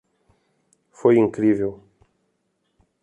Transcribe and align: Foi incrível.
Foi 0.99 1.15
incrível. 1.17 1.73